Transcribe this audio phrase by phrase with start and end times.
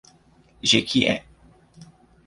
[0.63, 1.21] Jequié